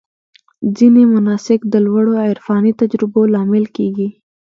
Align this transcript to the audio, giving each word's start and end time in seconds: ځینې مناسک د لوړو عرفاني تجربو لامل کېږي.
ځینې 0.77 1.03
مناسک 1.13 1.59
د 1.67 1.75
لوړو 1.85 2.13
عرفاني 2.25 2.71
تجربو 2.81 3.21
لامل 3.33 3.65
کېږي. 3.75 4.09